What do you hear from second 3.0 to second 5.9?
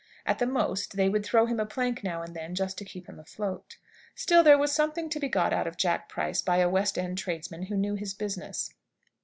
him afloat. Still there was something to be got out of